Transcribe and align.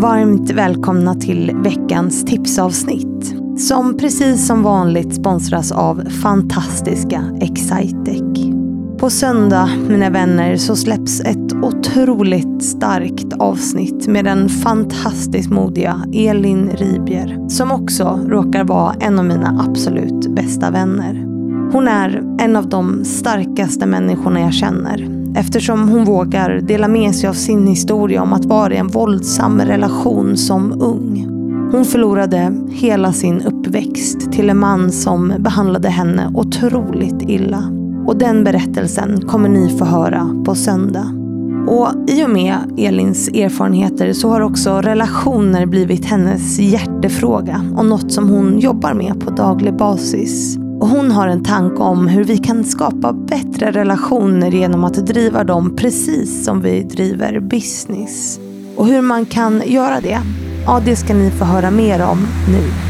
Varmt 0.00 0.50
välkomna 0.50 1.14
till 1.14 1.56
veckans 1.56 2.24
tipsavsnitt. 2.24 3.34
Som 3.58 3.96
precis 3.96 4.46
som 4.46 4.62
vanligt 4.62 5.14
sponsras 5.14 5.72
av 5.72 6.10
fantastiska 6.10 7.24
Excitec. 7.40 8.22
På 8.98 9.10
söndag, 9.10 9.70
mina 9.88 10.10
vänner, 10.10 10.56
så 10.56 10.76
släpps 10.76 11.20
ett 11.20 11.52
otroligt 11.62 12.64
starkt 12.64 13.32
avsnitt 13.38 14.06
med 14.06 14.24
den 14.24 14.48
fantastiskt 14.48 15.50
modiga 15.50 16.02
Elin 16.12 16.70
Ribier, 16.70 17.48
som 17.48 17.72
också 17.72 18.20
råkar 18.26 18.64
vara 18.64 18.94
en 19.00 19.18
av 19.18 19.24
mina 19.24 19.66
absolut 19.68 20.34
bästa 20.34 20.70
vänner. 20.70 21.14
Hon 21.72 21.88
är 21.88 22.36
en 22.40 22.56
av 22.56 22.68
de 22.68 23.04
starkaste 23.04 23.86
människorna 23.86 24.40
jag 24.40 24.54
känner 24.54 25.17
eftersom 25.36 25.88
hon 25.88 26.04
vågar 26.04 26.60
dela 26.60 26.88
med 26.88 27.14
sig 27.14 27.28
av 27.28 27.34
sin 27.34 27.66
historia 27.66 28.22
om 28.22 28.32
att 28.32 28.44
vara 28.44 28.74
i 28.74 28.76
en 28.76 28.88
våldsam 28.88 29.60
relation 29.60 30.36
som 30.36 30.82
ung. 30.82 31.28
Hon 31.72 31.84
förlorade 31.84 32.52
hela 32.70 33.12
sin 33.12 33.42
uppväxt 33.42 34.32
till 34.32 34.50
en 34.50 34.58
man 34.58 34.92
som 34.92 35.32
behandlade 35.38 35.88
henne 35.88 36.32
otroligt 36.34 37.22
illa. 37.22 37.72
Och 38.06 38.16
den 38.16 38.44
berättelsen 38.44 39.20
kommer 39.20 39.48
ni 39.48 39.78
få 39.78 39.84
höra 39.84 40.42
på 40.44 40.54
söndag. 40.54 41.14
Och 41.68 41.88
i 42.10 42.24
och 42.24 42.30
med 42.30 42.56
Elins 42.78 43.28
erfarenheter 43.28 44.12
så 44.12 44.28
har 44.28 44.40
också 44.40 44.80
relationer 44.80 45.66
blivit 45.66 46.04
hennes 46.04 46.58
hjärtefråga 46.58 47.62
och 47.76 47.86
något 47.86 48.12
som 48.12 48.28
hon 48.28 48.58
jobbar 48.58 48.94
med 48.94 49.20
på 49.20 49.30
daglig 49.30 49.76
basis. 49.76 50.58
Och 50.80 50.88
hon 50.88 51.10
har 51.10 51.28
en 51.28 51.44
tanke 51.44 51.82
om 51.82 52.08
hur 52.08 52.24
vi 52.24 52.38
kan 52.38 52.64
skapa 52.64 53.12
bättre 53.12 53.70
relationer 53.70 54.50
genom 54.50 54.84
att 54.84 55.06
driva 55.06 55.44
dem 55.44 55.76
precis 55.76 56.44
som 56.44 56.60
vi 56.60 56.82
driver 56.82 57.40
business. 57.40 58.40
Och 58.76 58.86
hur 58.86 59.02
man 59.02 59.26
kan 59.26 59.62
göra 59.66 60.00
det, 60.00 60.20
ja 60.66 60.82
det 60.84 60.96
ska 60.96 61.14
ni 61.14 61.30
få 61.30 61.44
höra 61.44 61.70
mer 61.70 62.02
om 62.02 62.18
nu. 62.52 62.87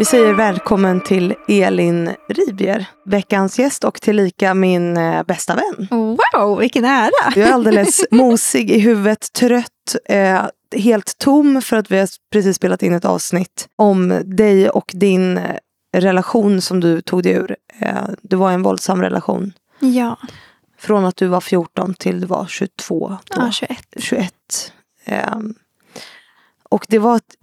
Vi 0.00 0.04
säger 0.04 0.34
välkommen 0.34 1.00
till 1.00 1.34
Elin 1.48 2.10
Ribier, 2.28 2.86
veckans 3.04 3.58
gäst 3.58 3.84
och 3.84 4.00
tillika 4.00 4.54
min 4.54 4.96
eh, 4.96 5.22
bästa 5.22 5.54
vän. 5.54 5.88
Wow, 5.90 6.58
vilken 6.58 6.84
ära! 6.84 7.30
Du 7.34 7.42
är 7.42 7.52
alldeles 7.52 8.00
mosig 8.10 8.70
i 8.70 8.78
huvudet, 8.78 9.32
trött, 9.32 9.96
eh, 10.04 10.42
helt 10.76 11.18
tom 11.18 11.62
för 11.62 11.76
att 11.76 11.90
vi 11.90 11.98
har 11.98 12.08
precis 12.32 12.56
spelat 12.56 12.82
in 12.82 12.94
ett 12.94 13.04
avsnitt 13.04 13.68
om 13.76 14.22
dig 14.24 14.70
och 14.70 14.90
din 14.94 15.38
eh, 15.38 15.56
relation 15.96 16.60
som 16.60 16.80
du 16.80 17.00
tog 17.00 17.22
dig 17.22 17.32
ur. 17.32 17.56
Eh, 17.78 18.04
du 18.22 18.36
var 18.36 18.50
i 18.50 18.54
en 18.54 18.62
våldsam 18.62 19.02
relation. 19.02 19.52
Ja. 19.78 20.18
Från 20.78 21.04
att 21.04 21.16
du 21.16 21.26
var 21.26 21.40
14 21.40 21.94
till 21.94 22.20
du 22.20 22.26
var 22.26 22.46
22. 22.46 23.08
Då. 23.08 23.36
Ja, 23.36 23.50
21. 23.52 23.78
21. 23.96 24.34
Eh, 25.04 25.38
och 26.68 26.86
det 26.88 26.98
var 26.98 27.16
ett, 27.16 27.36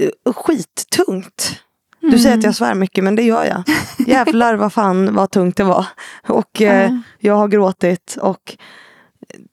eh. 2.07 2.11
Du 2.11 2.17
mm. 2.17 2.23
säger 2.23 2.37
att 2.37 2.43
jag 2.43 2.55
svär 2.55 2.75
mycket 2.75 3.03
men 3.03 3.15
det 3.15 3.23
gör 3.23 3.45
jag. 3.45 3.63
Jävlar 4.07 4.55
vad 4.55 4.73
fan 4.73 5.15
vad 5.15 5.31
tungt 5.31 5.57
det 5.57 5.63
var. 5.63 5.85
Och 6.27 6.61
eh, 6.61 6.85
mm. 6.85 7.03
jag 7.19 7.35
har 7.35 7.47
gråtit 7.47 8.17
och 8.21 8.57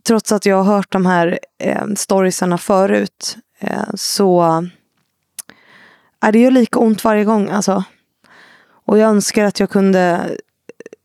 trots 0.07 0.33
att 0.33 0.47
jag 0.47 0.63
har 0.63 0.75
hört 0.75 0.93
de 0.93 1.07
här 1.07 1.39
eh, 1.59 1.87
storiesarna 1.97 2.59
förut 2.59 3.37
eh, 3.61 3.85
så 3.95 4.43
är 6.21 6.33
det 6.33 6.39
gör 6.39 6.51
lika 6.51 6.79
ont 6.79 7.05
varje 7.05 7.25
gång 7.25 7.49
alltså. 7.49 7.85
Och 8.87 8.99
jag 8.99 9.11
önskar 9.11 9.45
att 9.45 9.61
jag 9.61 9.71
kunde 9.71 10.31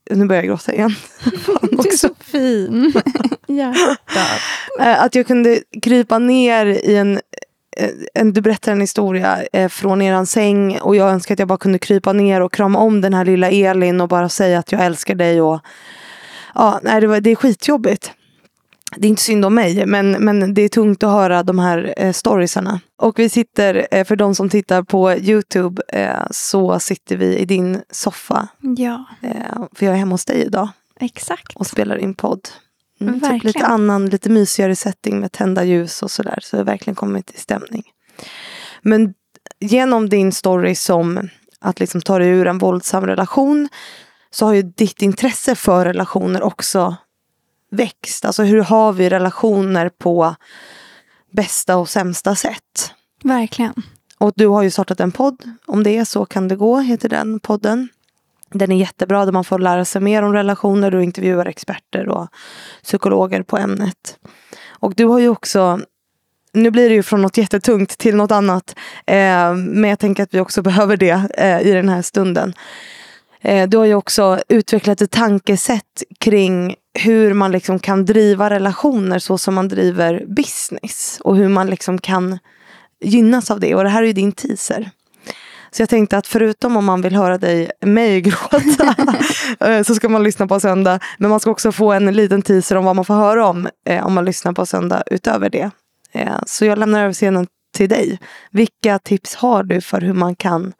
nu 0.10 0.26
börjar 0.26 0.44
jag 0.44 0.50
gråta 0.50 0.74
igen. 0.74 0.96
du 1.62 1.90
är 1.90 1.98
så 1.98 2.10
fin. 2.20 2.94
Eh, 4.80 5.04
att 5.04 5.16
jag 5.16 5.28
kunde 5.28 5.62
krypa 5.81 6.20
ner 6.20 6.66
i 6.66 6.96
en 6.96 7.14
Eh, 7.16 7.20
en, 8.14 8.34
du 8.34 8.42
berättar 8.42 8.72
en 8.72 8.82
historia 8.82 9.44
eh, 9.54 9.70
från 9.70 10.02
eran 10.02 10.26
säng 10.26 10.80
och 10.80 10.96
jag 10.96 11.10
önskar 11.10 11.36
att 11.36 11.40
jag 11.40 11.48
bara 11.48 11.58
kunde 11.58 11.80
krypa 11.80 12.14
ner 12.14 12.42
och 12.42 12.54
krama 12.54 12.80
om 12.80 13.02
den 13.02 13.14
här 13.14 13.26
lilla 13.26 13.50
Elin 13.50 14.02
och 14.02 14.08
bara 14.08 14.30
säga 14.30 14.60
att 14.60 14.72
jag 14.72 14.86
älskar 14.86 15.16
dig. 15.16 15.42
Och, 15.42 15.60
ja, 16.56 16.80
nej, 16.84 17.02
det, 17.02 17.08
var, 17.08 17.22
det 17.22 17.32
är 17.32 17.36
skitjobbigt. 17.36 18.12
Det 18.96 19.08
är 19.08 19.10
inte 19.10 19.22
synd 19.22 19.46
om 19.46 19.56
mig, 19.56 19.86
men, 19.86 20.12
men 20.12 20.54
det 20.54 20.62
är 20.62 20.70
tungt 20.70 21.04
att 21.04 21.12
höra 21.12 21.44
de 21.44 21.60
här 21.60 21.94
eh, 21.98 22.12
storiesarna. 22.12 22.80
Och 22.98 23.20
vi 23.20 23.30
sitter, 23.30 23.88
eh, 23.92 24.06
för 24.06 24.16
de 24.16 24.36
som 24.36 24.50
tittar 24.50 24.84
på 24.84 25.14
YouTube, 25.14 25.82
eh, 25.88 26.26
så 26.32 26.80
sitter 26.80 27.18
vi 27.18 27.38
i 27.38 27.46
din 27.46 27.82
soffa. 27.92 28.48
Ja. 28.78 29.06
Eh, 29.22 29.64
för 29.76 29.86
jag 29.86 29.96
är 29.96 30.00
hemma 30.00 30.14
hos 30.14 30.26
dig 30.26 30.44
idag. 30.46 30.70
Exakt. 31.00 31.56
Och 31.56 31.68
spelar 31.68 31.98
in 31.98 32.14
podd. 32.14 32.42
Mm, 33.02 33.22
typ 33.22 33.44
lite 33.44 33.66
annan, 33.66 34.06
lite 34.06 34.30
mysigare 34.30 34.76
setting 34.76 35.20
med 35.20 35.32
tända 35.32 35.64
ljus 35.64 36.04
och 36.04 36.12
sådär. 36.12 36.40
Så 36.42 36.58
har 36.58 36.64
verkligen 36.64 36.96
kommit 36.96 37.32
i 37.32 37.38
stämning. 37.38 37.84
Men 38.82 39.14
genom 39.60 40.10
din 40.10 40.32
story 40.32 40.76
som 40.76 41.30
att 41.60 41.80
liksom 41.80 42.02
ta 42.02 42.20
dig 42.20 42.30
ur 42.30 42.48
en 42.48 42.58
våldsam 42.58 43.06
relation 43.08 43.70
så 44.32 44.46
har 44.46 44.54
ju 44.54 44.62
ditt 44.62 45.02
intresse 45.02 45.56
för 45.56 45.86
relationer 45.86 46.42
också 46.44 46.96
växt. 47.72 48.26
Alltså 48.26 48.44
hur 48.44 48.62
har 48.62 48.94
vi 48.94 49.10
relationer 49.10 49.90
på 49.90 50.36
bästa 51.31 51.78
och 51.78 51.90
sämsta 51.90 52.36
sätt? 52.36 52.94
Verkligen. 53.24 53.74
Och 54.18 54.34
du 54.36 54.48
har 54.48 54.64
ju 54.64 54.72
startat 54.72 55.00
en 55.00 55.12
podd. 55.12 55.52
Om 55.66 55.84
det 55.84 55.98
är 55.98 56.06
så 56.06 56.26
kan 56.26 56.48
det 56.48 56.56
gå, 56.56 56.80
heter 56.80 57.10
den 57.10 57.40
podden. 57.40 57.90
Den 58.52 58.72
är 58.72 58.78
jättebra 58.78 59.26
där 59.26 59.32
man 59.32 59.44
får 59.44 59.60
lära 59.60 59.86
sig 59.86 60.02
mer 60.02 60.24
om 60.24 60.34
relationer 60.34 60.96
och 60.96 61.04
intervjuar 61.04 61.46
experter 61.46 62.10
och 62.10 62.28
psykologer 62.84 63.44
på 63.44 63.58
ämnet. 63.58 64.20
Och 64.70 64.96
du 64.96 65.06
har 65.06 65.20
ju 65.20 65.30
också 65.30 65.80
nu 66.54 66.72
blir 66.72 66.90
det 66.90 66.96
ju 66.96 67.04
från 67.04 67.22
något 67.22 67.38
jättetungt 67.38 67.98
till 67.98 68.16
något 68.16 68.32
annat. 68.32 68.76
Eh, 69.06 69.54
men 69.56 69.90
jag 69.90 70.00
tänker 70.00 70.24
att 70.24 70.34
vi 70.34 70.40
också 70.40 70.62
behöver 70.70 70.98
det 70.98 71.30
eh, 71.38 71.62
i 71.62 71.72
den 71.72 71.90
här 71.90 72.02
stunden. 72.02 72.54
Eh, 73.42 73.70
du 73.70 73.78
har 73.78 73.86
ju 73.86 73.96
också 73.96 74.40
utvecklat 74.48 75.02
ett 75.02 75.12
tankesätt 75.12 76.04
kring 76.20 76.76
hur 77.00 77.34
man 77.34 77.52
liksom 77.52 77.80
kan 77.80 78.06
driva 78.06 78.50
relationer 78.50 79.20
så 79.20 79.38
som 79.38 79.56
man 79.56 79.68
driver 79.68 80.26
business. 80.28 81.18
Och 81.24 81.36
hur 81.36 81.50
man 81.50 81.68
liksom 81.68 81.98
kan 81.98 82.40
gynnas 83.02 83.52
av 83.52 83.60
det. 83.60 83.76
Och 83.76 83.84
det 83.84 83.90
här 83.90 84.04
är 84.04 84.08
ju 84.08 84.14
din 84.14 84.31
teaser. 84.31 84.92
Så 85.72 85.81
jag 85.81 85.90
tänkte 85.90 86.18
att 86.18 86.28
förutom 86.28 86.78
om 86.78 86.85
man 86.85 87.02
vill 87.02 87.16
höra 87.16 87.38
dig, 87.38 87.72
mig 87.81 88.22
gråta, 88.22 88.96
eh, 89.59 89.84
så 89.84 89.96
ska 89.96 90.09
man 90.09 90.24
lyssna 90.24 90.47
på 90.47 90.59
söndag. 90.59 91.00
Men 91.18 91.30
man 91.30 91.40
ska 91.40 91.52
också 91.52 91.72
få 91.72 91.91
en 91.91 92.06
liten 92.06 92.41
teaser 92.41 92.75
om 92.75 92.85
vad 92.85 92.96
man 92.96 93.06
får 93.06 93.13
höra 93.13 93.47
om 93.47 93.69
eh, 93.85 94.06
om 94.06 94.13
man 94.13 94.25
lyssnar 94.25 94.53
på 94.53 94.66
söndag 94.66 95.03
utöver 95.06 95.50
det. 95.50 95.72
Eh, 96.12 96.40
så 96.46 96.66
jag 96.66 96.78
lämnar 96.78 97.03
över 97.03 97.13
scenen 97.13 97.47
till 97.74 97.90
dig. 97.90 98.19
Vilka 98.52 99.00
tips 99.00 99.35
har 99.35 99.63
du 99.63 99.81
för 99.81 100.02
hur 100.02 100.13
man 100.13 100.35
kan 100.35 100.74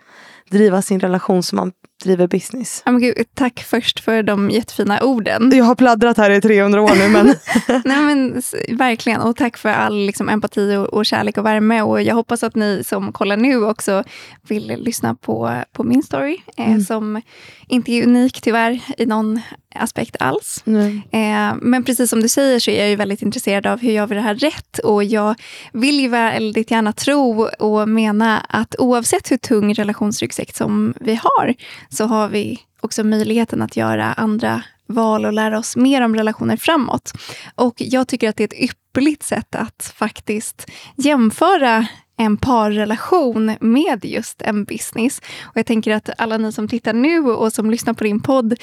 driva 0.52 0.82
sin 0.82 1.00
relation 1.00 1.44
så 1.44 1.56
man 1.56 1.72
driver 2.04 2.28
business. 2.28 2.84
Oh, 2.86 2.98
Gud, 2.98 3.16
tack 3.34 3.60
först 3.60 4.00
för 4.00 4.24
de 4.24 4.50
jättefina 4.50 5.04
orden. 5.04 5.52
Jag 5.56 5.66
har 5.66 5.76
pladdrat 5.76 6.18
här 6.18 6.32
i 6.32 6.42
300 6.42 6.82
år 6.82 6.96
nu. 6.96 7.08
Men... 7.08 7.26
Nej, 7.86 8.02
men 8.02 8.42
verkligen. 8.78 9.22
Och 9.22 9.36
tack 9.36 9.58
för 9.58 9.70
all 9.70 10.06
liksom, 10.06 10.30
empati 10.30 10.76
och, 10.76 10.86
och, 10.86 11.06
kärlek 11.06 11.38
och 11.38 11.46
värme. 11.46 11.82
Och 11.82 12.02
jag 12.02 12.16
hoppas 12.16 12.44
att 12.44 12.56
ni 12.56 12.84
som 12.86 13.12
kollar 13.12 13.38
nu 13.38 13.66
också 13.66 14.04
vill 14.48 14.68
lyssna 14.78 15.16
på, 15.16 15.64
på 15.72 15.84
min 15.84 16.04
story. 16.04 16.38
Eh, 16.58 16.68
mm. 16.68 16.82
Som 16.82 17.22
inte 17.68 17.92
är 17.92 18.04
unik 18.04 18.42
tyvärr 18.42 18.82
i 18.98 19.06
någon 19.06 19.42
aspekt 19.76 20.16
alls. 20.20 20.64
Eh, 21.12 21.56
men 21.62 21.84
precis 21.84 22.10
som 22.10 22.22
du 22.22 22.30
säger 22.30 22.60
så 22.60 22.72
är 22.72 22.80
jag 22.80 22.90
ju 22.90 22.96
väldigt 22.96 23.22
intresserad 23.22 23.68
av 23.68 23.80
hur 23.80 23.92
gör 23.92 24.08
vi 24.08 24.16
det 24.16 24.22
här 24.22 24.36
rätt. 24.36 24.80
Och 24.80 25.04
jag 25.04 25.36
vill 25.74 26.00
ju 26.00 26.08
väldigt 26.08 26.72
gärna 26.72 26.94
tro 26.94 27.48
och 27.60 27.90
mena 27.90 28.40
att 28.40 28.76
oavsett 28.80 29.32
hur 29.32 29.38
tung 29.38 29.74
relationsryggsäck 29.74 30.56
som 30.56 30.94
vi 31.00 31.16
har 31.16 31.56
så 31.90 32.06
har 32.06 32.30
vi 32.30 32.60
också 32.82 33.04
möjligheten 33.04 33.62
att 33.62 33.78
göra 33.78 34.14
andra 34.14 34.64
val 34.88 35.26
och 35.26 35.34
lära 35.34 35.60
oss 35.60 35.76
mer 35.76 36.02
om 36.02 36.16
relationer 36.16 36.58
framåt. 36.58 37.12
Och 37.56 37.76
jag 37.78 38.08
tycker 38.08 38.30
att 38.30 38.36
det 38.36 38.44
är 38.44 38.48
ett 38.48 38.70
ypperligt 38.70 39.24
sätt 39.24 39.56
att 39.56 39.94
faktiskt 39.96 40.72
jämföra 40.96 41.88
en 42.20 42.38
parrelation 42.38 43.56
med 43.60 44.06
just 44.06 44.42
en 44.42 44.64
business. 44.64 45.22
Och 45.42 45.58
jag 45.58 45.66
tänker 45.66 45.96
att 45.96 46.10
alla 46.18 46.38
ni 46.38 46.52
som 46.52 46.68
tittar 46.68 46.94
nu 46.94 47.20
och 47.20 47.54
som 47.54 47.72
lyssnar 47.72 47.94
på 47.94 48.04
din 48.04 48.20
podd 48.20 48.54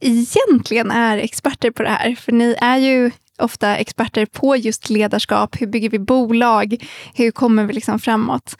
egentligen 0.00 0.90
är 0.90 1.18
experter 1.18 1.70
på 1.70 1.82
det 1.82 1.88
här. 1.88 2.14
För 2.14 2.32
ni 2.32 2.56
är 2.60 2.76
ju 2.76 3.10
ofta 3.38 3.76
experter 3.76 4.26
på 4.26 4.56
just 4.56 4.90
ledarskap. 4.90 5.60
Hur 5.60 5.66
bygger 5.66 5.90
vi 5.90 5.98
bolag? 5.98 6.86
Hur 7.14 7.30
kommer 7.30 7.64
vi 7.64 7.72
liksom 7.72 7.98
framåt? 7.98 8.56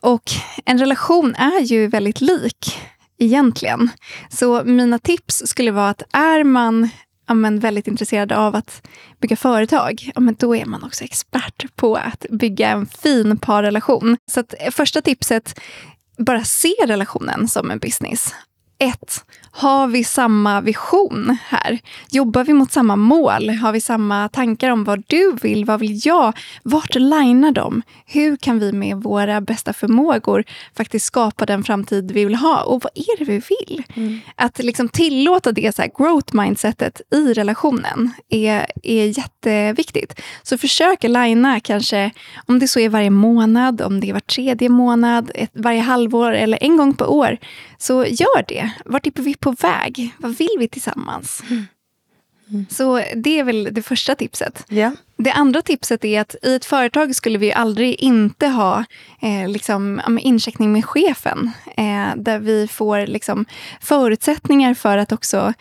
Och 0.00 0.30
en 0.64 0.78
relation 0.78 1.34
är 1.34 1.60
ju 1.60 1.86
väldigt 1.86 2.20
lik 2.20 2.78
egentligen. 3.18 3.90
Så 4.30 4.64
mina 4.64 4.98
tips 4.98 5.42
skulle 5.46 5.70
vara 5.70 5.88
att 5.88 6.02
är 6.12 6.44
man 6.44 6.88
men 7.34 7.58
väldigt 7.58 7.86
intresserad 7.86 8.32
av 8.32 8.56
att 8.56 8.86
bygga 9.20 9.36
företag, 9.36 10.10
ja, 10.14 10.20
men 10.20 10.36
då 10.38 10.56
är 10.56 10.64
man 10.64 10.84
också 10.84 11.04
expert 11.04 11.76
på 11.76 11.96
att 11.96 12.26
bygga 12.30 12.68
en 12.68 12.86
fin 12.86 13.38
parrelation. 13.38 14.16
Så 14.30 14.40
att, 14.40 14.54
eh, 14.58 14.70
första 14.70 15.02
tipset, 15.02 15.60
bara 16.18 16.44
se 16.44 16.74
relationen 16.86 17.48
som 17.48 17.70
en 17.70 17.78
business. 17.78 18.34
Ett, 18.80 19.24
har 19.50 19.86
vi 19.86 20.04
samma 20.04 20.60
vision 20.60 21.36
här? 21.46 21.78
Jobbar 22.10 22.44
vi 22.44 22.52
mot 22.52 22.72
samma 22.72 22.96
mål? 22.96 23.50
Har 23.50 23.72
vi 23.72 23.80
samma 23.80 24.28
tankar 24.28 24.70
om 24.70 24.84
vad 24.84 25.02
du 25.06 25.32
vill? 25.42 25.64
Vad 25.64 25.80
vill 25.80 26.00
jag? 26.04 26.38
Vart 26.62 26.94
linar 26.94 27.52
de? 27.52 27.82
Hur 28.06 28.36
kan 28.36 28.58
vi 28.58 28.72
med 28.72 28.96
våra 28.96 29.40
bästa 29.40 29.72
förmågor 29.72 30.44
faktiskt 30.76 31.06
skapa 31.06 31.46
den 31.46 31.64
framtid 31.64 32.10
vi 32.10 32.24
vill 32.24 32.34
ha? 32.34 32.62
Och 32.62 32.82
vad 32.82 32.92
är 32.94 33.18
det 33.18 33.24
vi 33.24 33.42
vill? 33.48 33.82
Mm. 33.94 34.20
Att 34.36 34.58
liksom 34.58 34.88
tillåta 34.88 35.52
det 35.52 35.76
så 35.76 35.82
growth 35.98 36.36
mindsetet 36.36 37.00
i 37.14 37.32
relationen 37.32 38.12
är, 38.28 38.66
är 38.82 39.18
jätteviktigt. 39.18 40.20
Så 40.42 40.58
försök 40.58 41.02
lina 41.02 41.60
kanske, 41.60 42.10
om 42.46 42.58
det 42.58 42.68
så 42.68 42.80
är 42.80 42.88
varje 42.88 43.10
månad, 43.10 43.80
om 43.82 44.00
det 44.00 44.08
är 44.08 44.12
var 44.12 44.20
tredje 44.20 44.68
månad, 44.68 45.30
ett, 45.34 45.50
varje 45.54 45.80
halvår 45.80 46.32
eller 46.32 46.58
en 46.62 46.76
gång 46.76 46.94
per 46.94 47.10
år. 47.10 47.38
Så 47.78 48.04
gör 48.04 48.44
det. 48.48 48.67
Vart 48.84 49.06
är 49.06 49.22
vi 49.22 49.34
på 49.34 49.50
väg? 49.50 50.14
Vad 50.18 50.36
vill 50.36 50.56
vi 50.58 50.68
tillsammans? 50.68 51.42
Mm. 51.50 51.66
Mm. 52.50 52.66
Så 52.70 53.02
det 53.16 53.38
är 53.38 53.44
väl 53.44 53.68
det 53.72 53.82
första 53.82 54.14
tipset. 54.14 54.66
Yeah. 54.70 54.92
Det 55.16 55.32
andra 55.32 55.62
tipset 55.62 56.04
är 56.04 56.20
att 56.20 56.36
i 56.42 56.54
ett 56.54 56.64
företag 56.64 57.14
skulle 57.14 57.38
vi 57.38 57.52
aldrig 57.52 57.94
inte 57.94 58.46
ha 58.46 58.84
eh, 59.20 59.48
liksom, 59.48 60.00
incheckning 60.20 60.72
med 60.72 60.84
chefen. 60.84 61.50
Eh, 61.76 62.16
där 62.16 62.38
vi 62.38 62.68
får 62.68 63.06
liksom, 63.06 63.44
förutsättningar 63.80 64.74
för 64.74 64.98
att 64.98 65.12
också 65.12 65.52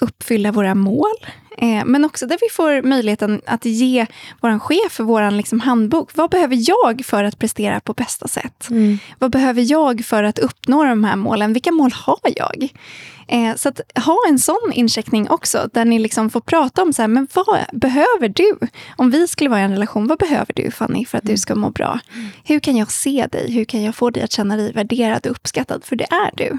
uppfylla 0.00 0.52
våra 0.52 0.74
mål. 0.74 1.26
Eh, 1.58 1.84
men 1.84 2.04
också 2.04 2.26
där 2.26 2.38
vi 2.40 2.48
får 2.52 2.82
möjligheten 2.82 3.40
att 3.46 3.64
ge 3.64 4.06
vår 4.40 4.58
chef 4.58 5.00
vår 5.00 5.30
liksom 5.30 5.60
handbok. 5.60 6.10
Vad 6.14 6.30
behöver 6.30 6.58
jag 6.60 7.04
för 7.04 7.24
att 7.24 7.38
prestera 7.38 7.80
på 7.80 7.92
bästa 7.92 8.28
sätt? 8.28 8.70
Mm. 8.70 8.98
Vad 9.18 9.30
behöver 9.30 9.62
jag 9.70 10.04
för 10.04 10.22
att 10.22 10.38
uppnå 10.38 10.84
de 10.84 11.04
här 11.04 11.16
målen? 11.16 11.52
Vilka 11.52 11.72
mål 11.72 11.92
har 11.92 12.18
jag? 12.36 12.68
Eh, 13.32 13.54
så 13.56 13.68
att 13.68 13.80
ha 14.04 14.18
en 14.28 14.38
sån 14.38 14.72
incheckning 14.72 15.30
också, 15.30 15.68
där 15.72 15.84
ni 15.84 15.98
liksom 15.98 16.30
får 16.30 16.40
prata 16.40 16.82
om 16.82 16.92
så 16.92 17.02
här, 17.02 17.08
men 17.08 17.28
vad 17.34 17.64
behöver 17.72 18.28
du? 18.28 18.58
Om 18.96 19.10
vi 19.10 19.28
skulle 19.28 19.50
vara 19.50 19.60
i 19.60 19.62
en 19.62 19.70
relation, 19.70 20.06
vad 20.06 20.18
behöver 20.18 20.52
du 20.54 20.70
Fanny 20.70 21.04
för 21.04 21.18
att 21.18 21.24
du 21.24 21.36
ska 21.36 21.54
må 21.54 21.70
bra? 21.70 22.00
Hur 22.44 22.60
kan 22.60 22.76
jag 22.76 22.90
se 22.92 23.26
dig? 23.32 23.52
Hur 23.52 23.64
kan 23.64 23.82
jag 23.82 23.94
få 23.94 24.10
dig 24.10 24.22
att 24.22 24.32
känna 24.32 24.56
dig 24.56 24.72
värderad 24.72 25.26
och 25.26 25.30
uppskattad? 25.30 25.84
För 25.84 25.96
det 25.96 26.04
är 26.04 26.30
du. 26.36 26.58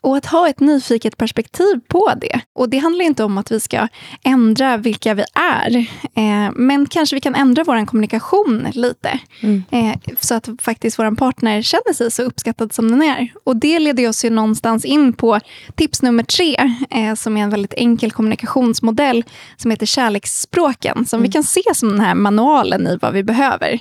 Och 0.00 0.16
att 0.16 0.26
ha 0.26 0.48
ett 0.48 0.60
nyfiket 0.60 1.16
perspektiv 1.16 1.80
på 1.88 2.12
det. 2.16 2.40
Och 2.52 2.68
det 2.68 2.78
handlar 2.78 3.04
inte 3.04 3.24
om 3.24 3.38
att 3.38 3.50
vi 3.50 3.60
ska 3.60 3.88
ändra 4.26 4.76
vilka 4.76 5.14
vi 5.14 5.24
är. 5.34 5.76
Eh, 6.14 6.52
men 6.54 6.86
kanske 6.86 7.16
vi 7.16 7.20
kan 7.20 7.34
ändra 7.34 7.64
vår 7.64 7.86
kommunikation 7.86 8.66
lite. 8.72 9.18
Mm. 9.40 9.62
Eh, 9.70 9.96
så 10.20 10.34
att 10.34 10.48
faktiskt 10.60 10.98
vår 10.98 11.16
partner 11.16 11.62
känner 11.62 11.92
sig 11.92 12.10
så 12.10 12.22
uppskattad 12.22 12.72
som 12.72 12.90
den 12.90 13.02
är. 13.02 13.32
Och 13.44 13.56
det 13.56 13.78
leder 13.78 14.08
oss 14.08 14.24
ju 14.24 14.30
någonstans 14.30 14.84
in 14.84 15.12
på 15.12 15.40
tips 15.74 16.02
nummer 16.02 16.22
tre, 16.22 16.56
eh, 16.90 17.14
som 17.14 17.36
är 17.36 17.42
en 17.42 17.50
väldigt 17.50 17.74
enkel 17.76 18.12
kommunikationsmodell 18.12 19.24
som 19.56 19.70
heter 19.70 19.86
kärleksspråken, 19.86 21.06
som 21.06 21.16
mm. 21.16 21.28
vi 21.28 21.32
kan 21.32 21.44
se 21.44 21.62
som 21.74 21.88
den 21.88 22.00
här 22.00 22.14
manualen 22.14 22.86
i 22.86 22.98
vad 23.02 23.12
vi 23.12 23.22
behöver. 23.22 23.78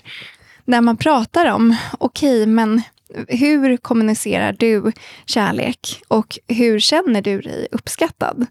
Där 0.66 0.82
man 0.82 0.98
pratar 0.98 1.46
om, 1.46 1.76
okej, 2.00 2.42
okay, 2.42 2.46
men 2.46 2.82
hur 3.28 3.78
kommunicerar 3.78 4.56
du 4.60 4.92
kärlek 5.26 6.02
och 6.08 6.40
hur 6.48 6.80
känner 6.80 7.22
du 7.22 7.42
dig 7.42 7.68
uppskattad? 7.72 8.48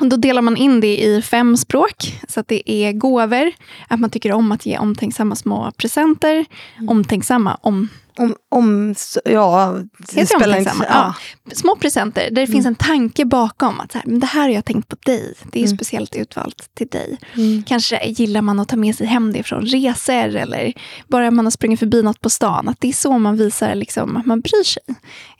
Då 0.00 0.16
delar 0.16 0.42
man 0.42 0.56
in 0.56 0.80
det 0.80 1.04
i 1.04 1.22
fem 1.22 1.56
språk. 1.56 2.20
Så 2.28 2.40
att 2.40 2.48
det 2.48 2.70
är 2.70 2.92
gåvor, 2.92 3.52
att 3.88 4.00
man 4.00 4.10
tycker 4.10 4.32
om 4.32 4.52
att 4.52 4.66
ge 4.66 4.78
omtänksamma 4.78 5.36
små 5.36 5.72
presenter. 5.76 6.44
Mm. 6.76 6.88
Omtänksamma 6.88 7.58
om 7.60 7.88
om, 8.18 8.34
om 8.48 8.94
ja, 9.24 9.78
det 10.12 10.26
spelar 10.26 10.58
inte, 10.58 10.72
ja. 10.88 11.14
ja. 11.44 11.54
Små 11.54 11.76
presenter 11.76 12.22
där 12.22 12.30
det 12.30 12.40
mm. 12.40 12.52
finns 12.52 12.66
en 12.66 12.74
tanke 12.74 13.24
bakom. 13.24 13.80
att 13.80 13.92
så 13.92 13.98
här, 13.98 14.06
men 14.06 14.20
Det 14.20 14.26
här 14.26 14.42
har 14.42 14.48
jag 14.48 14.64
tänkt 14.64 14.88
på 14.88 14.96
dig. 15.04 15.34
Det 15.52 15.58
är 15.58 15.64
mm. 15.64 15.76
speciellt 15.76 16.16
utvalt 16.16 16.74
till 16.74 16.86
dig. 16.86 17.18
Mm. 17.36 17.62
Kanske 17.62 18.06
gillar 18.06 18.42
man 18.42 18.60
att 18.60 18.68
ta 18.68 18.76
med 18.76 18.96
sig 18.96 19.06
hem 19.06 19.32
det 19.32 19.42
från 19.42 19.66
resor 19.66 20.36
eller 20.36 20.72
bara 21.08 21.30
man 21.30 21.46
har 21.46 21.50
sprungit 21.50 21.78
förbi 21.78 22.02
något 22.02 22.20
på 22.20 22.30
stan. 22.30 22.68
Att 22.68 22.80
Det 22.80 22.88
är 22.88 22.92
så 22.92 23.18
man 23.18 23.36
visar 23.36 23.74
liksom, 23.74 24.16
att 24.16 24.26
man 24.26 24.40
bryr 24.40 24.64
sig. 24.64 24.82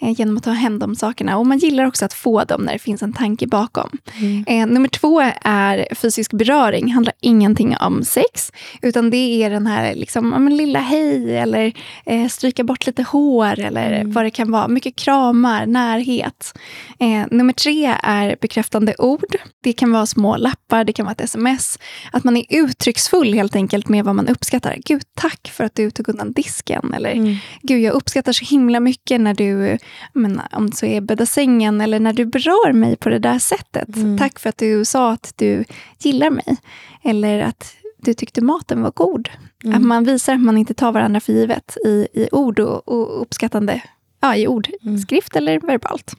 Eh, 0.00 0.20
genom 0.20 0.36
att 0.36 0.42
ta 0.42 0.50
hem 0.50 0.78
de 0.78 0.96
sakerna. 0.96 1.38
Och 1.38 1.46
man 1.46 1.58
gillar 1.58 1.84
också 1.84 2.04
att 2.04 2.12
få 2.12 2.44
dem 2.44 2.62
när 2.62 2.72
det 2.72 2.78
finns 2.78 3.02
en 3.02 3.12
tanke 3.12 3.46
bakom. 3.46 3.90
Mm. 4.20 4.44
Eh, 4.46 4.74
nummer 4.74 4.88
två 4.88 5.20
är 5.42 5.94
fysisk 5.94 6.32
beröring. 6.32 6.92
handlar 6.92 7.14
ingenting 7.20 7.76
om 7.76 8.04
sex. 8.04 8.52
Utan 8.82 9.10
det 9.10 9.42
är 9.44 9.50
den 9.50 9.66
här 9.66 9.94
liksom, 9.94 10.48
lilla 10.48 10.78
hej 10.78 11.36
eller 11.36 11.72
eh, 12.06 12.28
stryka 12.28 12.64
bort 12.66 12.86
lite 12.86 13.02
hår 13.02 13.58
eller 13.60 13.92
mm. 13.92 14.12
vad 14.12 14.24
det 14.24 14.30
kan 14.30 14.50
vara. 14.50 14.68
Mycket 14.68 14.96
kramar, 14.96 15.66
närhet. 15.66 16.58
Eh, 16.98 17.26
nummer 17.30 17.52
tre 17.52 17.94
är 18.02 18.36
bekräftande 18.40 18.94
ord. 18.98 19.36
Det 19.62 19.72
kan 19.72 19.92
vara 19.92 20.06
små 20.06 20.36
lappar, 20.36 20.84
det 20.84 20.92
kan 20.92 21.06
vara 21.06 21.12
ett 21.12 21.20
sms. 21.20 21.78
Att 22.12 22.24
man 22.24 22.36
är 22.36 22.44
uttrycksfull 22.48 23.34
helt 23.34 23.56
enkelt 23.56 23.88
med 23.88 24.04
vad 24.04 24.14
man 24.14 24.28
uppskattar. 24.28 24.76
Gud, 24.84 25.02
tack 25.14 25.52
för 25.54 25.64
att 25.64 25.74
du 25.74 25.90
tog 25.90 26.08
undan 26.08 26.32
disken. 26.32 26.94
Eller 26.94 27.12
mm. 27.12 27.36
Gud, 27.62 27.80
jag 27.80 27.94
uppskattar 27.94 28.32
så 28.32 28.44
himla 28.44 28.80
mycket 28.80 29.20
när 29.20 29.34
du, 29.34 29.78
men, 30.12 30.40
om 30.52 30.70
det 30.70 30.76
så 30.76 30.86
är 30.86 31.00
bädda 31.00 31.26
sängen 31.26 31.80
eller 31.80 32.00
när 32.00 32.12
du 32.12 32.24
berör 32.24 32.72
mig 32.72 32.96
på 32.96 33.08
det 33.08 33.18
där 33.18 33.38
sättet. 33.38 33.96
Mm. 33.96 34.18
Tack 34.18 34.38
för 34.38 34.48
att 34.48 34.58
du 34.58 34.84
sa 34.84 35.12
att 35.12 35.32
du 35.36 35.64
gillar 35.98 36.30
mig. 36.30 36.56
Eller 37.02 37.40
att 37.40 37.76
du 38.06 38.14
tyckte 38.14 38.40
maten 38.40 38.82
var 38.82 38.90
god. 38.90 39.28
Mm. 39.64 39.76
Att 39.76 39.82
man 39.82 40.04
visar 40.04 40.34
att 40.34 40.40
man 40.40 40.58
inte 40.58 40.74
tar 40.74 40.92
varandra 40.92 41.20
för 41.20 41.32
givet 41.32 41.76
i, 41.84 42.08
i 42.12 42.28
ord 42.32 42.60
och, 42.60 42.88
och 42.88 43.22
uppskattande, 43.22 43.82
ja, 44.20 44.36
i 44.36 44.48
ord, 44.48 44.68
mm. 44.82 44.98
skrift 44.98 45.36
eller 45.36 45.60
verbalt. 45.60 46.14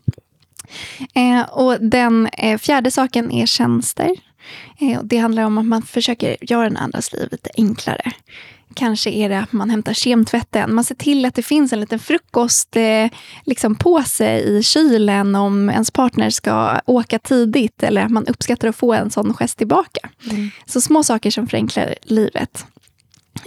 Eh, 1.14 1.42
och 1.50 1.82
den 1.82 2.28
eh, 2.28 2.58
fjärde 2.58 2.92
saken 2.92 3.32
är 3.32 3.46
tjänster. 3.46 4.16
Eh, 4.80 5.00
det 5.04 5.18
handlar 5.18 5.44
om 5.44 5.58
att 5.58 5.66
man 5.66 5.82
försöker 5.82 6.38
göra 6.42 6.64
den 6.64 6.78
andras 6.78 7.14
liv 7.14 7.28
lite 7.32 7.50
enklare. 7.58 8.12
Kanske 8.74 9.10
är 9.10 9.30
det 9.30 9.40
att 9.40 9.52
man 9.52 9.70
hämtar 9.70 9.94
kemtvätten. 9.94 10.76
Man 10.76 10.84
ser 10.84 10.96
till 10.96 11.26
att 11.26 11.36
det 11.36 11.44
finns 11.44 11.74
en 11.74 11.80
liten 11.80 12.00
frukostpåse 12.00 13.04
eh, 13.04 13.12
liksom 13.46 13.78
i 14.46 14.64
kylen 14.64 15.36
om 15.36 15.70
ens 15.70 15.92
partner 15.92 16.30
ska 16.30 16.80
åka 16.86 17.20
tidigt 17.20 17.84
eller 17.84 18.02
att 18.02 18.12
man 18.12 18.28
uppskattar 18.28 18.68
att 18.68 18.76
få 18.76 18.94
en 18.94 19.10
sån 19.10 19.34
gest 19.34 19.58
tillbaka. 19.58 20.10
Mm. 20.32 20.50
Så 20.66 20.82
små 20.82 21.04
saker 21.04 21.32
som 21.32 21.48
förenklar 21.48 21.96
livet. 22.04 22.66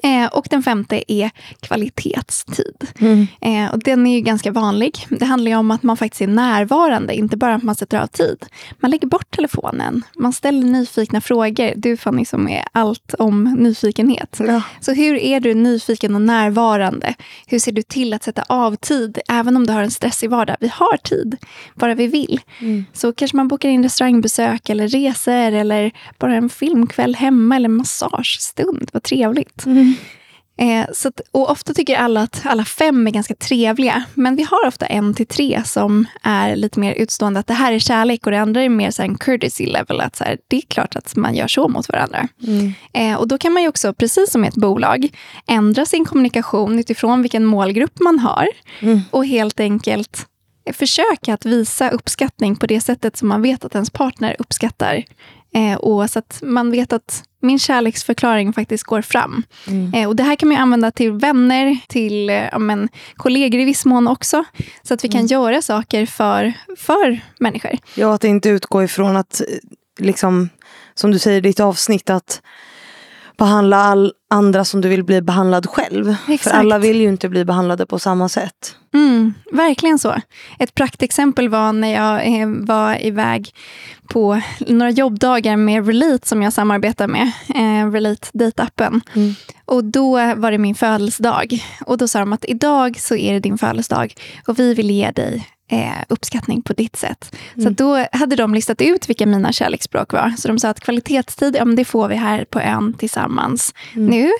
Eh, 0.02 0.26
och 0.26 0.46
den 0.50 0.62
femte 0.62 1.12
är 1.12 1.30
kvalitetstid. 1.60 2.86
Mm. 2.98 3.26
Eh, 3.40 3.72
och 3.72 3.78
den 3.78 4.06
är 4.06 4.14
ju 4.14 4.20
ganska 4.20 4.52
vanlig. 4.52 5.06
Det 5.08 5.24
handlar 5.24 5.56
om 5.56 5.70
att 5.70 5.82
man 5.82 5.96
faktiskt 5.96 6.22
är 6.22 6.26
närvarande, 6.26 7.14
inte 7.14 7.36
bara 7.36 7.54
att 7.54 7.62
man 7.62 7.74
sätter 7.74 7.98
av 7.98 8.06
tid. 8.06 8.46
Man 8.80 8.90
lägger 8.90 9.08
bort 9.08 9.30
telefonen, 9.30 10.02
man 10.16 10.32
ställer 10.32 10.66
nyfikna 10.66 11.20
frågor. 11.20 11.72
Du 11.76 11.96
Fanny 11.96 12.24
som 12.24 12.48
är 12.48 12.64
allt 12.72 13.14
om 13.18 13.56
nyfikenhet. 13.58 14.36
Ja. 14.38 14.62
Så 14.80 14.92
hur 14.92 15.16
är 15.16 15.40
du 15.40 15.54
nyfiken 15.54 16.14
och 16.14 16.22
närvarande? 16.22 17.14
Hur 17.46 17.58
ser 17.58 17.72
du 17.72 17.82
till 17.82 18.12
att 18.12 18.22
sätta 18.22 18.44
av 18.48 18.76
tid, 18.76 19.18
även 19.28 19.56
om 19.56 19.66
du 19.66 19.72
har 19.72 19.82
en 19.82 19.90
stressig 19.90 20.30
vardag? 20.30 20.56
Vi 20.60 20.68
har 20.74 20.96
tid, 20.96 21.36
bara 21.74 21.94
vi 21.94 22.06
vill. 22.06 22.40
Mm. 22.60 22.84
Så 22.92 23.12
kanske 23.12 23.36
man 23.36 23.48
bokar 23.48 23.68
in 23.68 23.82
restaurangbesök 23.82 24.68
eller 24.68 24.88
resor 24.88 25.32
eller 25.32 25.90
bara 26.18 26.34
en 26.34 26.48
filmkväll 26.48 27.14
hemma 27.14 27.56
eller 27.56 27.68
massagestund. 27.68 28.90
Vad 28.92 29.02
trevligt. 29.02 29.66
Mm. 29.66 29.89
Eh, 30.60 30.86
så 30.92 31.08
att, 31.08 31.20
och 31.32 31.50
ofta 31.50 31.74
tycker 31.74 31.96
alla 31.96 32.20
att 32.22 32.40
alla 32.44 32.64
fem 32.64 33.06
är 33.06 33.10
ganska 33.10 33.34
trevliga. 33.34 34.04
Men 34.14 34.36
vi 34.36 34.42
har 34.42 34.66
ofta 34.66 34.86
en 34.86 35.14
till 35.14 35.26
tre 35.26 35.62
som 35.64 36.06
är 36.22 36.56
lite 36.56 36.80
mer 36.80 36.92
utstående. 36.92 37.40
Att 37.40 37.46
det 37.46 37.54
här 37.54 37.72
är 37.72 37.78
kärlek 37.78 38.26
och 38.26 38.32
det 38.32 38.40
andra 38.40 38.62
är 38.62 38.68
mer 38.68 38.90
så 38.90 39.02
en 39.02 39.18
courtesy 39.18 39.66
level. 39.66 40.00
Att 40.00 40.16
så 40.16 40.24
här, 40.24 40.38
det 40.48 40.56
är 40.56 40.60
klart 40.60 40.96
att 40.96 41.16
man 41.16 41.34
gör 41.34 41.48
så 41.48 41.68
mot 41.68 41.88
varandra. 41.88 42.28
Mm. 42.46 42.72
Eh, 42.92 43.18
och 43.18 43.28
då 43.28 43.38
kan 43.38 43.52
man 43.52 43.62
ju 43.62 43.68
också, 43.68 43.94
precis 43.94 44.30
som 44.30 44.44
i 44.44 44.48
ett 44.48 44.54
bolag, 44.54 45.08
ändra 45.46 45.86
sin 45.86 46.04
kommunikation 46.04 46.78
utifrån 46.78 47.22
vilken 47.22 47.44
målgrupp 47.44 48.00
man 48.00 48.18
har. 48.18 48.48
Mm. 48.80 49.00
Och 49.10 49.26
helt 49.26 49.60
enkelt 49.60 50.26
försöka 50.72 51.34
att 51.34 51.46
visa 51.46 51.90
uppskattning 51.90 52.56
på 52.56 52.66
det 52.66 52.80
sättet 52.80 53.16
som 53.16 53.28
man 53.28 53.42
vet 53.42 53.64
att 53.64 53.74
ens 53.74 53.90
partner 53.90 54.36
uppskattar 54.38 55.04
Eh, 55.54 55.76
och 55.76 56.10
så 56.10 56.18
att 56.18 56.38
man 56.42 56.70
vet 56.70 56.92
att 56.92 57.24
min 57.42 57.58
kärleksförklaring 57.58 58.52
faktiskt 58.52 58.84
går 58.84 59.02
fram. 59.02 59.42
Mm. 59.66 59.94
Eh, 59.94 60.08
och 60.08 60.16
Det 60.16 60.22
här 60.22 60.36
kan 60.36 60.48
man 60.48 60.58
använda 60.58 60.90
till 60.90 61.12
vänner, 61.12 61.78
till 61.88 62.30
eh, 62.30 62.58
men, 62.58 62.88
kollegor 63.16 63.60
i 63.60 63.64
viss 63.64 63.84
mån 63.84 64.08
också. 64.08 64.44
Så 64.82 64.94
att 64.94 65.04
vi 65.04 65.08
kan 65.08 65.20
mm. 65.20 65.26
göra 65.26 65.62
saker 65.62 66.06
för, 66.06 66.52
för 66.76 67.20
människor. 67.38 67.78
Ja, 67.94 68.14
att 68.14 68.24
inte 68.24 68.48
utgå 68.48 68.82
ifrån 68.84 69.16
att, 69.16 69.40
liksom, 69.98 70.48
som 70.94 71.10
du 71.10 71.18
säger 71.18 71.38
i 71.38 71.40
ditt 71.40 71.60
avsnitt, 71.60 72.10
att 72.10 72.42
behandla 73.40 73.76
all 73.76 74.12
andra 74.30 74.64
som 74.64 74.80
du 74.80 74.88
vill 74.88 75.04
bli 75.04 75.22
behandlad 75.22 75.66
själv. 75.66 76.16
Exakt. 76.28 76.42
För 76.42 76.50
alla 76.50 76.78
vill 76.78 77.00
ju 77.00 77.08
inte 77.08 77.28
bli 77.28 77.44
behandlade 77.44 77.86
på 77.86 77.98
samma 77.98 78.28
sätt. 78.28 78.76
Mm, 78.94 79.34
verkligen 79.52 79.98
så. 79.98 80.14
Ett 80.58 80.74
praktexempel 80.74 81.48
var 81.48 81.72
när 81.72 81.94
jag 81.94 82.40
eh, 82.40 82.48
var 82.48 83.06
iväg 83.06 83.54
på 84.08 84.40
några 84.58 84.90
jobbdagar 84.90 85.56
med 85.56 85.86
Relate 85.86 86.28
som 86.28 86.42
jag 86.42 86.52
samarbetar 86.52 87.08
med, 87.08 87.32
eh, 87.54 87.90
Relate 87.90 88.28
dejtappen. 88.32 89.00
Mm. 89.14 89.34
Och 89.64 89.84
då 89.84 90.10
var 90.36 90.50
det 90.50 90.58
min 90.58 90.74
födelsedag. 90.74 91.64
Och 91.86 91.98
då 91.98 92.08
sa 92.08 92.18
de 92.18 92.32
att 92.32 92.44
idag 92.48 93.00
så 93.00 93.16
är 93.16 93.32
det 93.32 93.40
din 93.40 93.58
födelsedag 93.58 94.14
och 94.46 94.58
vi 94.58 94.74
vill 94.74 94.90
ge 94.90 95.10
dig 95.10 95.48
eh, 95.70 95.92
uppskattning 96.08 96.62
på 96.62 96.72
ditt 96.72 96.96
sätt. 96.96 97.36
Mm. 97.54 97.64
Så 97.64 97.84
då 97.84 98.06
hade 98.12 98.36
de 98.36 98.54
listat 98.54 98.80
ut 98.82 99.08
vilka 99.08 99.26
mina 99.26 99.52
kärleksspråk 99.52 100.12
var. 100.12 100.32
Så 100.38 100.48
de 100.48 100.58
sa 100.58 100.68
att 100.68 100.80
kvalitetstid, 100.80 101.56
ja, 101.56 101.64
men 101.64 101.76
det 101.76 101.84
får 101.84 102.08
vi 102.08 102.14
här 102.14 102.44
på 102.44 102.60
ön 102.60 102.92
tillsammans 102.98 103.74
Mm. 103.96 104.06
nu. 104.10 104.30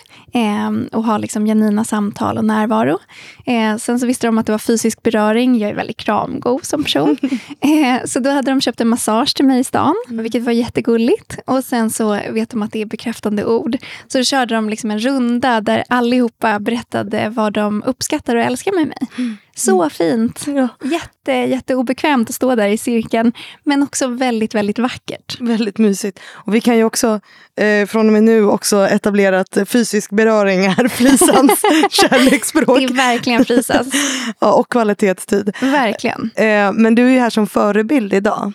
Eh, 0.40 0.96
och 0.99 1.04
ha 1.04 1.18
liksom 1.18 1.44
genuina 1.46 1.84
samtal 1.84 2.38
och 2.38 2.44
närvaro. 2.44 2.99
Eh, 3.46 3.76
sen 3.76 4.00
så 4.00 4.06
visste 4.06 4.26
de 4.26 4.38
att 4.38 4.46
det 4.46 4.52
var 4.52 4.58
fysisk 4.58 5.02
beröring. 5.02 5.58
Jag 5.58 5.70
är 5.70 5.75
väldigt 5.75 5.96
kramgod 5.96 6.64
som 6.64 6.84
person. 6.84 7.16
eh, 7.60 8.04
så 8.06 8.20
då 8.20 8.30
hade 8.30 8.50
de 8.50 8.60
köpt 8.60 8.80
en 8.80 8.88
massage 8.88 9.37
till 9.37 9.44
mig 9.44 9.60
i 9.60 9.64
stan, 9.64 9.94
Mm. 10.10 10.22
vilket 10.22 10.42
var 10.42 10.52
jättegulligt. 10.52 11.38
Och 11.46 11.64
sen 11.64 11.90
så 11.90 12.18
vet 12.30 12.50
de 12.50 12.62
att 12.62 12.72
det 12.72 12.80
är 12.82 12.87
bekräftande 12.87 13.44
ord. 13.44 13.76
Så 14.08 14.18
då 14.18 14.25
körde 14.25 14.54
de 14.54 14.68
liksom 14.68 14.90
en 14.90 14.99
runda 14.99 15.60
där 15.60 15.84
allihopa 15.88 16.58
berättade 16.60 17.28
vad 17.28 17.52
de 17.52 17.82
uppskattar 17.82 18.37
och 18.37 18.42
älskar 18.42 18.72
med 18.72 18.87
mig. 18.87 19.37
Mm. 19.69 19.79
Så 19.79 19.90
fint. 19.90 20.45
Ja, 20.47 20.69
Jätte, 20.85 21.33
jätteobekvämt 21.33 22.29
att 22.29 22.35
stå 22.35 22.55
där 22.55 22.69
i 22.69 22.79
cirkeln, 22.79 23.33
men 23.64 23.83
också 23.83 24.07
väldigt, 24.09 24.55
väldigt 24.55 24.79
vackert. 24.79 25.40
väldigt 25.40 25.79
mysigt. 25.79 26.21
Och 26.33 26.55
vi 26.55 26.61
kan 26.61 26.76
ju 26.76 26.85
också 26.85 27.21
eh, 27.61 27.87
från 27.87 28.07
och 28.07 28.12
med 28.12 28.23
nu 28.23 28.47
också 28.47 28.87
etablera 28.88 29.40
att 29.40 29.57
eh, 29.57 29.64
fysisk 29.64 30.11
beröring 30.11 30.64
är 30.64 30.88
Flisans 31.00 31.62
kärleksspråk. 31.90 32.79
Det 32.79 32.85
är 32.85 32.95
verkligen 32.95 33.45
Frisas. 33.45 33.87
Ja, 34.38 34.52
och 34.52 34.69
kvalitetstid. 34.73 35.57
Verkligen. 35.61 36.31
Eh, 36.35 36.73
men 36.73 36.95
du 36.95 37.07
är 37.07 37.11
ju 37.11 37.19
här 37.19 37.31
som 37.31 37.47
förebild 37.47 38.12
idag. 38.14 38.52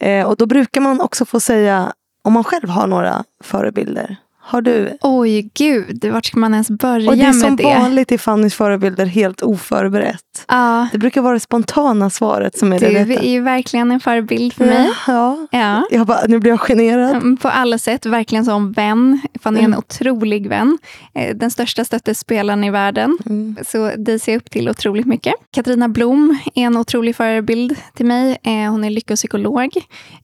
Eh, 0.00 0.26
och 0.26 0.36
då 0.36 0.46
brukar 0.46 0.80
man 0.80 1.00
också 1.00 1.24
få 1.24 1.40
säga 1.40 1.92
om 2.24 2.32
man 2.32 2.44
själv 2.44 2.68
har 2.68 2.86
några 2.86 3.24
förebilder. 3.44 4.16
Har 4.46 4.62
du? 4.62 4.98
Oj, 5.02 5.50
gud. 5.54 6.04
Vart 6.04 6.24
ska 6.26 6.38
man 6.38 6.52
ens 6.54 6.70
börja 6.70 7.10
Och 7.10 7.16
det 7.16 7.22
är 7.22 7.26
med 7.26 7.36
som 7.36 7.56
det? 7.56 7.64
vanligt 7.64 8.12
i 8.12 8.18
Fannys 8.18 8.54
förebilder 8.54 9.06
helt 9.06 9.42
oförberett. 9.42 10.20
Ja, 10.48 10.88
Det 10.92 10.98
brukar 10.98 11.20
vara 11.22 11.34
det 11.34 11.40
spontana 11.40 12.10
svaret 12.10 12.58
som 12.58 12.72
är 12.72 12.78
du 12.80 12.86
det 12.86 13.04
rätta. 13.04 13.22
är 13.22 13.30
ju 13.30 13.40
verkligen 13.40 13.90
en 13.92 14.00
förebild 14.00 14.52
för 14.52 14.64
mig. 14.66 14.90
Ja. 15.06 15.46
Ja. 15.50 15.84
Jag 15.90 16.06
bara, 16.06 16.18
nu 16.28 16.38
blir 16.38 16.50
jag 16.52 16.60
generad. 16.60 17.10
Mm, 17.16 17.36
På 17.36 17.48
alla 17.48 17.78
sätt, 17.78 18.06
verkligen 18.06 18.44
som 18.44 18.72
vän. 18.72 19.20
Fanny 19.42 19.58
är 19.58 19.62
en 19.64 19.66
Mm. 19.66 19.78
otrolig 19.78 20.48
vän. 20.48 20.78
Eh, 21.14 21.36
Den 21.36 21.50
största 21.50 21.84
stöttespelaren 21.84 22.64
i 22.64 22.70
världen. 22.70 23.18
Mm. 23.26 23.56
Så 23.66 23.90
dig 23.96 24.18
ser 24.18 24.32
jag 24.32 24.36
upp 24.40 24.50
till 24.50 24.68
otroligt 24.68 25.06
mycket. 25.06 25.34
Katarina 25.50 25.88
Blom 25.88 26.38
är 26.54 26.62
en 26.62 26.76
otrolig 26.76 27.16
förebild 27.16 27.76
till 27.94 28.06
mig. 28.06 28.38
Eh, 28.42 28.70
Hon 28.70 28.84
är 28.84 28.90
lyckopsykolog. 28.90 29.70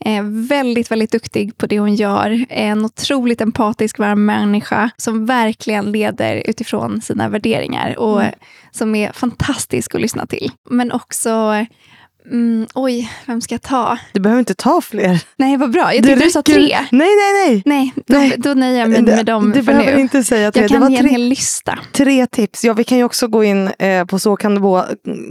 Eh, 0.01 0.23
Väldigt, 0.49 0.91
väldigt 0.91 1.13
duktig 1.13 1.59
på 1.59 1.67
det 1.67 1.79
hon 1.79 1.95
gör. 1.95 2.45
En 2.49 2.85
otroligt 2.85 3.41
empatisk, 3.41 3.99
varm 3.99 4.25
människa 4.27 4.91
som 4.97 5.27
verkligen 5.27 5.93
leder 5.93 6.43
utifrån 6.47 7.01
sina 7.01 7.29
värderingar 7.29 7.99
och 7.99 8.21
Mm. 8.23 8.35
som 8.73 8.95
är 8.95 9.13
fantastisk 9.13 9.95
att 10.01 10.03
lyssna 10.03 10.27
till. 10.27 10.51
Men 10.71 10.93
också 10.93 11.55
Mm, 12.31 12.67
oj, 12.75 13.13
vem 13.27 13.41
ska 13.41 13.55
jag 13.55 13.63
ta? 13.63 13.99
Du 14.13 14.21
behöver 14.21 14.39
inte 14.39 14.55
ta 14.55 14.81
fler. 14.81 15.25
Nej, 15.37 15.57
vad 15.57 15.71
bra. 15.71 15.95
Jag 15.95 16.03
Det 16.03 16.09
tyckte 16.09 16.25
du 16.25 16.31
sa 16.31 16.43
tre. 16.43 16.79
Nej, 16.91 17.09
nej, 17.17 17.33
nej. 17.47 17.63
Nej, 17.67 17.93
då, 18.07 18.17
Nej. 18.19 18.35
då 18.39 18.55
nöjer 18.55 18.81
jag 18.81 18.91
mig 18.91 19.03
med 19.03 19.27
dem 19.27 19.53
du 19.53 19.63
behöver 19.63 19.95
nu. 19.95 20.01
inte 20.01 20.25
säga 20.25 20.53
tre. 20.53 20.63
Jag 20.63 20.71
Det 20.71 20.73
kan 20.75 20.81
var 20.83 20.91
ge 20.91 20.97
en 20.97 21.03
tre, 21.03 21.11
hel 21.11 21.23
lista. 21.23 21.79
tre 21.93 22.27
tips. 22.27 22.65
Ja, 22.65 22.73
vi 22.73 22.85
kan 22.85 22.99
ju 22.99 23.05
också 23.05 23.29
gå 23.29 23.45
in 23.45 23.69
eh, 23.79 24.05
på 24.05 24.19
Så 24.19 24.37
kan 24.37 24.55
det 24.55 24.61
gå, 24.61 24.87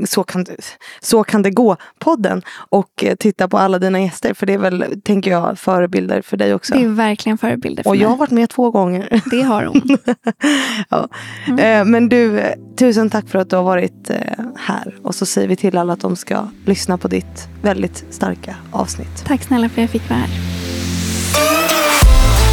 så 0.07 0.23
kan 0.23 0.43
det, 0.43 0.55
så 1.01 1.23
kan 1.23 1.41
det 1.41 1.49
gå 1.51 1.77
podden 1.99 2.41
och 2.69 3.03
eh, 3.03 3.15
titta 3.15 3.47
på 3.47 3.57
alla 3.57 3.79
dina 3.79 3.99
gäster. 4.01 4.33
För 4.33 4.45
det 4.45 4.53
är 4.53 4.57
väl, 4.57 5.01
tänker 5.03 5.31
jag, 5.31 5.59
förebilder 5.59 6.21
för 6.21 6.37
dig 6.37 6.53
också. 6.53 6.73
Det 6.73 6.83
är 6.83 6.87
verkligen 6.87 7.37
förebilder 7.37 7.83
för 7.83 7.89
och 7.89 7.95
jag 7.95 8.03
har 8.09 8.15
mig. 8.15 8.19
varit 8.19 8.31
med 8.31 8.49
två 8.49 8.71
gånger. 8.71 9.21
Det 9.31 9.41
har 9.41 9.63
hon. 9.65 9.81
ja. 10.89 11.07
Mm. 11.47 11.59
eh, 11.59 11.91
men 11.91 12.09
du, 12.09 12.43
tusen 12.79 13.09
tack 13.09 13.29
för 13.29 13.39
att 13.39 13.49
du 13.49 13.55
har 13.55 13.63
varit 13.63 14.09
eh, 14.09 14.17
här. 14.57 14.95
Och 15.03 15.15
så 15.15 15.25
säger 15.25 15.47
vi 15.47 15.55
till 15.55 15.77
alla 15.77 15.93
att 15.93 15.99
de 15.99 16.15
ska 16.15 16.47
lyssna 16.65 16.97
på 16.97 17.07
ditt 17.07 17.47
väldigt 17.61 18.05
starka 18.09 18.55
avsnitt. 18.71 19.25
Tack 19.25 19.43
snälla 19.43 19.69
för 19.69 19.81
att 19.81 19.83
jag 19.83 19.89
fick 19.89 20.09
vara 20.09 20.19
här. 20.19 20.29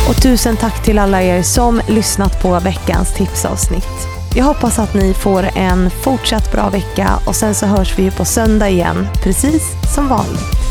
Och 0.09 0.23
tusen 0.23 0.57
tack 0.57 0.85
till 0.85 0.99
alla 0.99 1.23
er 1.23 1.43
som 1.43 1.81
lyssnat 1.89 2.43
på 2.43 2.61
veckans 2.61 3.15
tipsavsnitt. 3.17 4.09
Jag 4.37 4.45
hoppas 4.45 4.79
att 4.79 4.95
ni 4.95 5.15
får 5.15 5.43
en 5.43 5.91
fortsatt 5.91 6.53
bra 6.53 6.71
vecka 6.71 7.09
och 7.27 7.35
sen 7.35 7.55
så 7.55 7.67
hörs 7.67 7.99
vi 7.99 8.11
på 8.11 8.25
söndag 8.25 8.69
igen, 8.69 9.07
precis 9.23 9.63
som 9.95 10.09
vanligt. 10.09 10.66